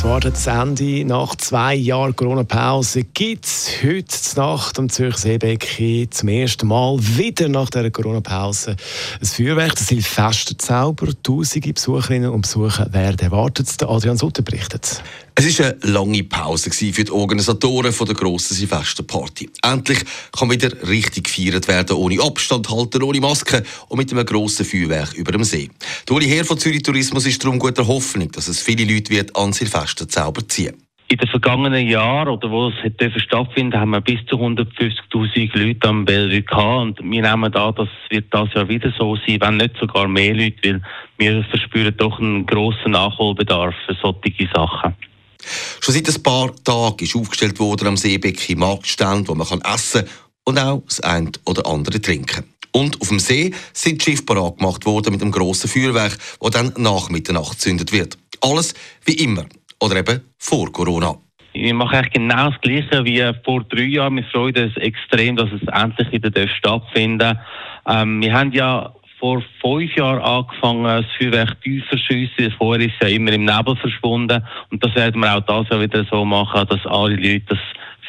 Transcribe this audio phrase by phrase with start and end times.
[0.00, 3.04] Wartet das Ende nach zwei Jahren Corona-Pause.
[3.04, 8.74] Gibt es heute Nacht am Zürcher Seebecken zum ersten Mal wieder nach der Corona-Pause
[9.20, 11.08] ein Feuerwerk, das Silvesterzauber.
[11.22, 13.68] Tausende Besucherinnen und Besucher werden erwartet.
[13.84, 15.02] Adrian Sutter berichtet.
[15.34, 19.48] Es war eine lange Pause für die Organisatoren der grossen Silvesterparty.
[19.62, 20.00] Endlich
[20.30, 25.14] kann wieder richtig gefeiert werden, ohne Abstand halten, ohne Maske und mit einem grossen Feuerwerk
[25.14, 25.70] über dem See.
[26.06, 29.34] Der Uli Herr von Zürich Tourismus ist darum guter Hoffnung, dass es viele Leute wird
[29.34, 34.24] an Silvesterzauber ziehen in den vergangenen Jahren, oder wo es hat stattfinden haben wir bis
[34.30, 37.00] zu 150.000 Leute am Bellevue gehabt.
[37.00, 40.34] Und wir nehmen an, das wird das Jahr wieder so sein, wenn nicht sogar mehr
[40.34, 40.82] Leute, weil
[41.18, 44.94] wir verspüren doch einen grossen Nachholbedarf für solche Sachen.
[45.80, 50.04] Schon seit ein paar Tagen ist aufgestellt worden am Seebecken Marktstand, wo man kann essen
[50.44, 52.44] und auch das eine oder andere trinken.
[52.72, 56.72] Und auf dem See sind Schiffe parat gemacht worden mit einem grossen Feuerwerk, das dann
[56.78, 58.16] nach Mitternacht gezündet wird.
[58.40, 58.72] Alles
[59.04, 59.44] wie immer.
[59.82, 61.16] Oder eben vor Corona.
[61.54, 64.14] Wir machen eigentlich genau das Gleiche wie vor drei Jahren.
[64.14, 67.36] Wir freuen uns extrem, dass es endlich wieder stattfinden
[67.88, 72.54] ähm, Wir haben ja vor fünf Jahren angefangen, das Feuerwerk tief zu schiessen.
[72.58, 74.44] Vorher ist es ja immer im Nebel verschwunden.
[74.70, 77.58] Und das werden wir auch das Jahr wieder so machen, dass alle Leute das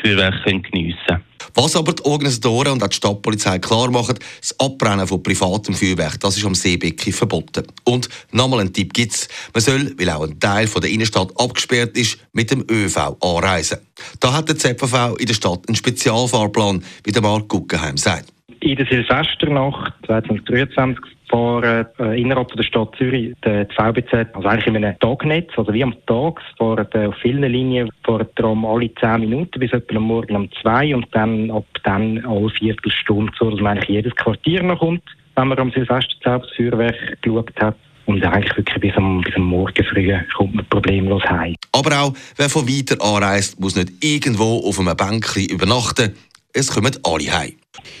[0.00, 1.24] Feuerwerk geniessen können.
[1.54, 6.18] Was aber die Organisatoren und auch die Stadtpolizei klar machen, das Abbrennen von privatem Feuerwerk,
[6.20, 7.66] das ist am Seebecken verboten.
[7.84, 11.96] Und nochmal ein Tipp gibt's, man soll, weil auch ein Teil von der Innenstadt abgesperrt
[11.96, 13.78] ist, mit dem ÖV anreisen.
[14.20, 18.32] Da hat der ZVV in der Stadt einen Spezialfahrplan, wie der Marc Guggenheim sagt.
[18.60, 24.76] In der Silvesternacht 2023 fahren äh, innerhalb der Stadt Zürich die, VBZ, also eigentlich in
[24.76, 29.20] einem Tagnetz, also wie am Tag, fahren äh, auf vielen Linien fahren Tram alle 10
[29.20, 33.60] Minuten bis etwa am Morgen um 2 und dann ab dann alle Viertelstunde, so dass
[33.60, 35.02] man eigentlich jedes Quartier noch kommt,
[35.36, 37.76] wenn man am Silvesterzelt das Feuerwerk geschaut hat.
[38.04, 41.54] Und eigentlich wirklich bis am, bis am Morgen früh kommt man problemlos heim.
[41.70, 46.14] Aber auch, wer von weiter anreist, muss nicht irgendwo auf einem Bänkchen übernachten.
[46.52, 47.52] Es kommen alle heim.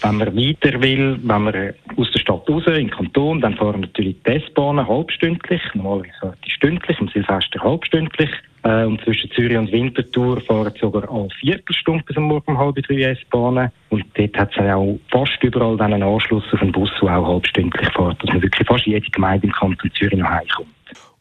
[0.02, 3.80] Wenn man weiter will, wenn man aus der Stadt raus, in den Kanton, dann fahren
[3.80, 8.30] natürlich die S-Bahnen halbstündlich, normalerweise stündlich, im Silvester halbstündlich.
[8.64, 12.76] Äh, und zwischen Zürich und Winterthur fahren sogar alle Viertelstunde bis am Morgen um halb
[12.76, 13.70] drei S-Bahnen.
[13.88, 17.26] Und dort hat es auch fast überall dann einen Anschluss auf einen Bus, der auch
[17.26, 20.68] halbstündlich fährt, dass man wirklich fast jede Gemeinde im Kanton Zürich noch heimkommt.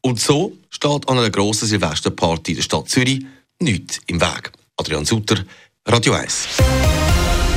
[0.01, 3.25] Und so steht an einer grossen Silvesterparty in der Stadt Zürich
[3.59, 4.51] nichts im Weg.
[4.77, 5.37] Adrian Sutter,
[5.87, 7.00] Radio 1.